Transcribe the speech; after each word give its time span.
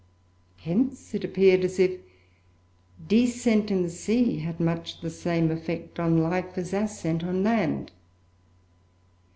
Hence 0.57 1.13
it 1.13 1.23
appeared 1.23 1.63
as 1.63 1.77
if 1.77 1.99
descent 3.07 3.69
in 3.69 3.83
the 3.83 3.89
sea 3.91 4.39
had 4.39 4.59
much 4.59 4.99
the 5.01 5.11
same 5.11 5.51
effect 5.51 5.99
on 5.99 6.17
life, 6.23 6.57
as 6.57 6.73
ascent 6.73 7.23
on 7.23 7.43
land. 7.43 7.91